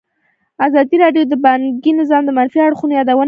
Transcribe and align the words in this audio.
ازادي 0.65 0.95
راډیو 1.03 1.23
د 1.31 1.33
بانکي 1.45 1.91
نظام 1.99 2.23
د 2.25 2.29
منفي 2.37 2.59
اړخونو 2.63 2.93
یادونه 2.97 3.13
کړې. 3.15 3.19